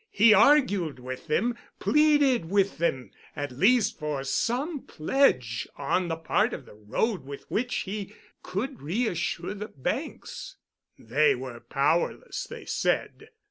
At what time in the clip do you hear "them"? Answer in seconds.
1.27-1.55, 2.79-3.11